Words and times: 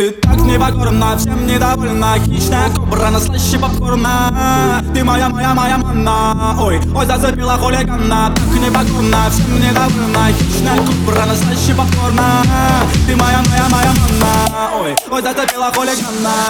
Ты 0.00 0.12
так 0.12 0.38
непокорна, 0.46 1.14
всем 1.18 1.46
недовольна 1.46 2.16
Хищная 2.24 2.70
кобра 2.74 3.10
на 3.10 3.20
слаще 3.20 3.58
попкорна. 3.58 4.82
Ты 4.94 5.04
моя, 5.04 5.28
моя, 5.28 5.52
моя 5.52 5.76
манна. 5.76 6.56
Ой, 6.58 6.80
ой, 6.94 7.04
зацепила 7.04 7.58
хулигана 7.58 8.32
Так 8.34 8.46
непокорна, 8.46 9.28
всем 9.30 9.60
недовольна 9.60 10.32
Хищная 10.32 10.78
кобра 10.78 11.26
на 11.26 11.36
слаще 11.36 11.74
попкорна. 11.74 12.42
Ты 13.06 13.14
моя, 13.14 13.42
моя, 13.50 13.68
моя 13.68 13.92
манна. 13.92 14.70
Ой, 14.80 14.96
ой, 15.10 15.20
зацепила 15.20 15.70
хулигана 15.70 16.48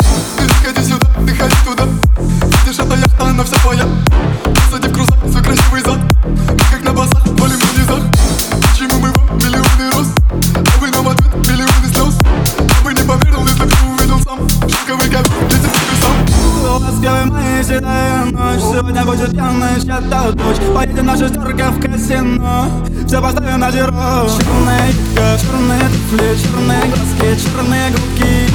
Ласковый 17.01 17.25
моя 17.25 17.63
седая 17.63 18.25
ночь. 18.27 18.61
Сегодня 18.61 19.05
будет 19.07 19.31
пьяная 19.31 19.81
чья-то 19.81 20.33
дочь. 20.33 20.59
Поедем 20.75 21.07
на 21.07 21.17
шестерка 21.17 21.71
в 21.71 21.81
казино. 21.81 22.67
Все 23.07 23.23
поставим 23.23 23.59
на 23.59 23.71
зеро. 23.71 24.29
Черная 24.29 24.89
юбка, 24.89 25.39
черные 25.41 25.81
туфли 25.81 26.37
Черные 26.37 26.83
глазки, 26.89 27.43
черные 27.43 27.91
губки. 27.91 28.51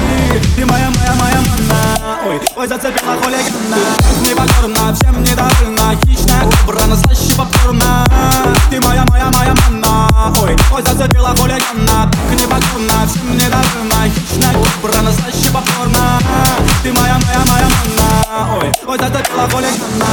Ты 0.56 0.66
моя, 0.66 0.92
моя, 0.92 1.16
моя 1.20 1.42
манна. 1.42 2.20
Ой, 2.28 2.40
ой, 2.56 2.68
зацепила 2.68 3.16
хулигана. 3.16 3.78
Непокорна, 4.22 4.94
всем 4.94 5.24
недовольна. 5.24 6.00
Хищная 6.06 6.44
кобра, 6.44 6.86
на 6.86 6.96
слаще 6.98 7.36
попкорна 7.36 8.05
манна 18.66 18.86
Ой, 18.88 18.88
ой, 18.88 18.98
зацепила 18.98 19.50
хулигана 19.50 20.06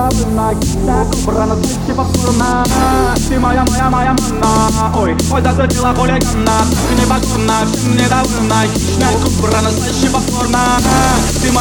Непокорна, 0.00 0.14
всем 0.16 0.30
недовольна 0.30 0.54
Хищная 0.54 1.04
кобра, 1.04 1.44
на 1.44 1.54
слаще 1.56 1.94
попкорна 1.94 2.64
Ты 3.28 3.38
моя, 3.38 3.64
моя, 3.68 3.90
моя 3.90 4.14
манна. 4.14 4.92
Ой, 4.96 5.14
ой, 5.30 5.42
зацепила 5.42 5.94
хулигана 5.94 6.64
Так 6.72 6.98
непокорна, 6.98 7.66
всем 7.70 7.96
недовольна 7.96 8.62
Хищная 8.72 9.12
кобра, 9.18 9.60
на 9.60 9.70
слаще 9.70 10.08
попкорна 10.10 10.58
Ты 11.42 11.52
моя, 11.52 11.59